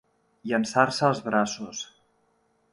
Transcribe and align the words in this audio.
Llançar-se 0.51 1.05
als 1.09 1.21
braços. 1.27 1.85